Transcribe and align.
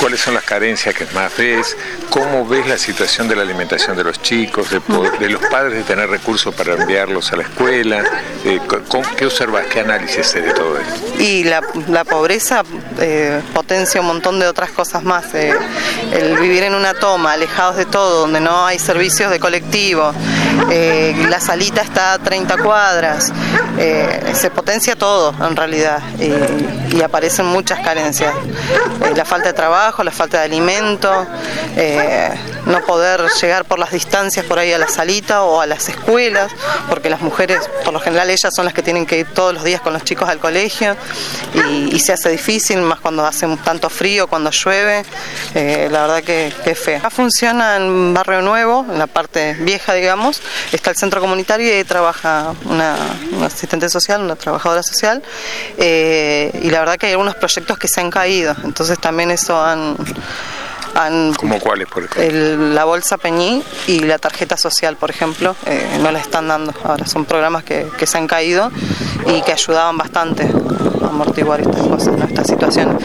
¿Cuáles 0.00 0.20
son 0.20 0.34
las 0.34 0.44
carencias 0.44 0.94
que 0.94 1.06
más 1.06 1.36
ves? 1.36 1.76
¿Cómo 2.08 2.46
ves 2.46 2.66
la 2.68 2.78
situación 2.78 3.26
de 3.26 3.34
la 3.34 3.42
alimentación 3.42 3.96
de 3.96 4.04
los 4.04 4.22
chicos, 4.22 4.70
de, 4.70 5.28
los 5.28 5.42
padres 5.46 5.74
de 5.74 5.82
tener 5.82 6.08
recursos 6.08 6.54
para 6.54 6.74
enviarlos 6.74 7.32
a 7.32 7.36
la 7.36 7.42
escuela? 7.42 8.04
Eh, 8.44 8.60
¿Qué 9.16 9.26
observas? 9.26 9.66
¿Qué 9.66 9.80
análisis 9.80 10.32
de 10.32 10.52
todo 10.52 10.78
esto? 10.78 11.22
Y 11.22 11.44
la, 11.44 12.04
pobreza 12.04 12.62
eh, 12.98 13.42
potencia 13.52 14.00
un 14.00 14.06
montón 14.06 14.40
de 14.40 14.46
otras 14.46 14.70
cosas 14.70 15.02
más. 15.02 15.34
Eh, 15.34 15.52
el 16.12 16.38
vivir 16.38 16.62
en 16.62 16.74
una 16.74 16.94
toma, 16.94 17.32
alejados 17.32 17.76
de 17.76 17.84
todo, 17.84 18.20
donde 18.20 18.40
no 18.40 18.64
hay 18.64 18.78
servicios 18.78 19.30
de 19.30 19.38
colectivo, 19.38 20.12
la 21.28 21.40
salita 21.40 21.82
está 21.82 22.14
a 22.14 22.18
30 22.18 22.56
cuadras, 22.58 23.32
se 24.34 24.50
potencia 24.50 24.96
todo 24.96 25.34
en 25.46 25.54
realidad 25.54 26.00
y 26.90 27.02
aparecen 27.02 27.46
muchas 27.46 27.80
carencias. 27.80 28.34
la 29.14 29.24
falta 29.24 29.48
de 29.48 29.54
trabajo, 29.54 30.02
la 30.02 30.10
falta 30.10 30.38
de 30.38 30.44
alimento, 30.44 31.26
no 32.66 32.80
poder 32.82 33.22
llegar 33.40 33.64
por 33.64 33.78
las 33.78 33.90
distancias 33.90 34.44
por 34.44 34.58
ahí 34.58 34.72
a 34.72 34.78
la 34.78 34.88
salita 34.88 35.42
o 35.42 35.60
a 35.60 35.66
las 35.66 35.88
escuelas, 35.88 36.52
porque 36.88 37.10
las 37.10 37.20
mujeres, 37.20 37.68
por 37.84 37.92
lo 37.92 38.00
general, 38.00 38.30
ellas 38.30 38.54
son 38.54 38.64
las 38.64 38.74
que 38.74 38.77
tienen 38.82 39.06
que 39.06 39.18
ir 39.18 39.26
todos 39.26 39.54
los 39.54 39.64
días 39.64 39.80
con 39.80 39.92
los 39.92 40.04
chicos 40.04 40.28
al 40.28 40.38
colegio 40.38 40.96
y, 41.90 41.98
se 41.98 42.12
hace 42.12 42.30
difícil, 42.30 42.80
más 42.80 43.00
cuando 43.00 43.24
hace 43.26 43.46
tanto 43.64 43.90
frío, 43.90 44.28
cuando 44.28 44.50
llueve, 44.50 45.04
eh, 45.54 45.88
la 45.90 46.02
verdad 46.02 46.22
que, 46.22 46.52
es 46.64 46.78
feo. 46.78 46.98
Acá 46.98 47.10
funciona 47.10 47.76
en 47.76 48.14
Barrio 48.14 48.40
Nuevo, 48.42 48.86
en 48.90 48.98
la 48.98 49.06
parte 49.06 49.54
vieja, 49.54 49.94
digamos, 49.94 50.40
está 50.72 50.90
el 50.90 50.96
centro 50.96 51.20
comunitario 51.20 51.66
y 51.66 51.70
ahí 51.70 51.84
trabaja 51.84 52.54
una, 52.64 52.96
asistente 53.44 53.88
social, 53.88 54.22
una 54.22 54.36
trabajadora 54.36 54.82
social, 54.82 55.22
eh, 55.76 56.50
y 56.62 56.70
la 56.70 56.80
verdad 56.80 56.96
que 56.96 57.06
hay 57.06 57.12
algunos 57.12 57.34
proyectos 57.34 57.78
que 57.78 57.88
se 57.88 58.00
han 58.00 58.10
caído, 58.10 58.54
entonces 58.64 58.98
también 58.98 59.30
eso 59.30 59.60
han 59.60 59.96
¿Cómo 61.36 61.60
cuáles, 61.60 61.86
por 61.86 62.04
ejemplo? 62.04 62.74
la 62.74 62.84
bolsa 62.84 63.18
Peñí 63.18 63.62
y 63.86 64.00
la 64.00 64.18
tarjeta 64.18 64.56
social, 64.56 64.96
por 64.96 65.10
ejemplo, 65.10 65.54
eh, 65.66 65.98
no 66.02 66.10
la 66.10 66.18
están 66.18 66.48
dando. 66.48 66.74
Ahora 66.82 67.06
son 67.06 67.24
programas 67.24 67.62
que, 67.62 67.88
se 68.04 68.18
han 68.18 68.26
caído 68.26 68.72
y 69.26 69.40
que 69.42 69.52
ayudaban 69.52 69.96
bastante 69.96 70.42
a 71.02 71.06
amortiguar 71.06 71.60
estas 71.60 71.86
cosas, 71.86 72.14
estas 72.28 72.48
situaciones. 72.48 72.96